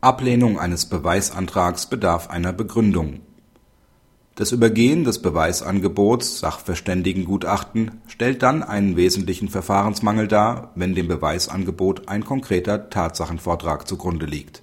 [0.00, 3.18] Ablehnung eines Beweisantrags bedarf einer Begründung.
[4.36, 12.24] Das Übergehen des Beweisangebots Sachverständigengutachten stellt dann einen wesentlichen Verfahrensmangel dar, wenn dem Beweisangebot ein
[12.24, 14.62] konkreter Tatsachenvortrag zugrunde liegt.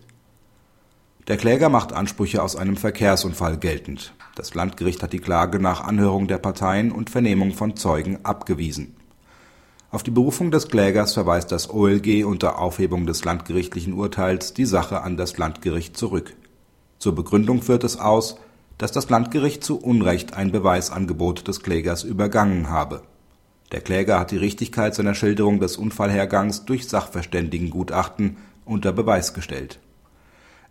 [1.27, 4.13] Der Kläger macht Ansprüche aus einem Verkehrsunfall geltend.
[4.35, 8.95] Das Landgericht hat die Klage nach Anhörung der Parteien und Vernehmung von Zeugen abgewiesen.
[9.95, 15.01] Auf die Berufung des Klägers verweist das OLG unter Aufhebung des landgerichtlichen Urteils die Sache
[15.03, 16.33] an das Landgericht zurück.
[16.99, 18.35] Zur Begründung führt es aus
[18.77, 23.03] dass das Landgericht zu Unrecht ein Beweisangebot des Klägers übergangen habe.
[23.71, 28.35] Der Kläger hat die Richtigkeit seiner Schilderung des Unfallhergangs durch Sachverständigengutachten
[28.65, 29.79] unter Beweis gestellt.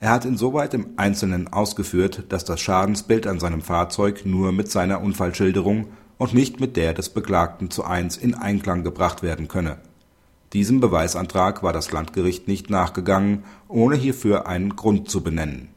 [0.00, 5.00] Er hat insoweit im Einzelnen ausgeführt, dass das Schadensbild an seinem Fahrzeug nur mit seiner
[5.00, 5.86] Unfallschilderung
[6.18, 9.78] und nicht mit der des Beklagten zu eins in Einklang gebracht werden könne.
[10.52, 15.74] Diesem Beweisantrag war das Landgericht nicht nachgegangen, ohne hierfür einen Grund zu benennen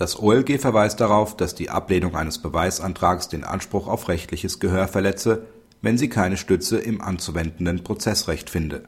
[0.00, 5.42] das OLG verweist darauf, dass die Ablehnung eines Beweisantrags den Anspruch auf rechtliches Gehör verletze,
[5.82, 8.84] wenn sie keine Stütze im anzuwendenden Prozessrecht finde.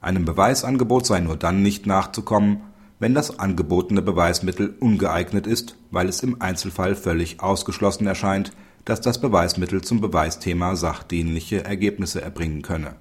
[0.00, 2.62] Einem Beweisangebot sei nur dann nicht nachzukommen,
[2.98, 8.52] wenn das angebotene Beweismittel ungeeignet ist, weil es im Einzelfall völlig ausgeschlossen erscheint,
[8.84, 12.96] dass das Beweismittel zum Beweisthema sachdienliche Ergebnisse erbringen könne.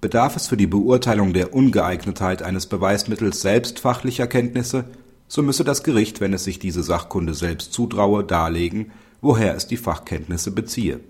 [0.00, 4.84] Bedarf es für die Beurteilung der Ungeeignetheit eines Beweismittels selbst fachlicher Kenntnisse
[5.28, 9.76] so müsse das Gericht, wenn es sich diese Sachkunde selbst zutraue, darlegen, woher es die
[9.76, 11.00] Fachkenntnisse beziehe.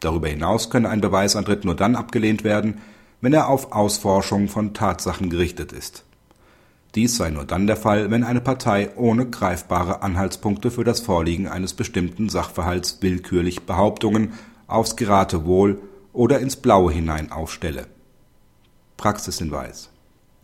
[0.00, 2.78] Darüber hinaus könne ein Beweisantritt nur dann abgelehnt werden,
[3.20, 6.04] wenn er auf Ausforschung von Tatsachen gerichtet ist.
[6.94, 11.48] Dies sei nur dann der Fall, wenn eine Partei ohne greifbare Anhaltspunkte für das Vorliegen
[11.48, 14.34] eines bestimmten Sachverhalts willkürlich Behauptungen
[14.66, 15.80] aufs Geratewohl
[16.12, 17.86] oder ins Blaue hinein aufstelle.
[18.98, 19.92] Praxishinweis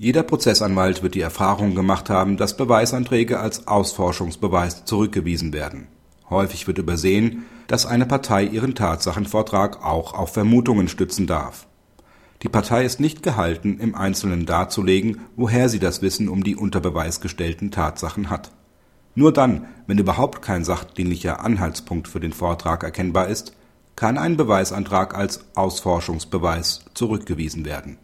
[0.01, 5.89] jeder Prozessanwalt wird die Erfahrung gemacht haben, dass Beweisanträge als Ausforschungsbeweis zurückgewiesen werden.
[6.31, 11.67] Häufig wird übersehen, dass eine Partei ihren Tatsachenvortrag auch auf Vermutungen stützen darf.
[12.43, 16.81] Die Partei ist nicht gehalten, im Einzelnen darzulegen, woher sie das Wissen um die unter
[16.81, 18.53] Beweis gestellten Tatsachen hat.
[19.15, 23.55] Nur dann, wenn überhaupt kein sachdienlicher Anhaltspunkt für den Vortrag erkennbar ist,
[23.97, 27.99] kann ein Beweisantrag als Ausforschungsbeweis zurückgewiesen werden